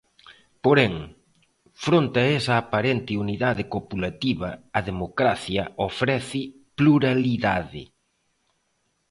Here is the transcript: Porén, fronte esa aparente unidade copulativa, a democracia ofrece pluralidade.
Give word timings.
Porén, 0.65 0.93
fronte 1.85 2.21
esa 2.39 2.53
aparente 2.63 3.13
unidade 3.25 3.63
copulativa, 3.75 4.49
a 4.77 4.79
democracia 4.89 5.63
ofrece 5.89 6.41
pluralidade. 6.77 7.83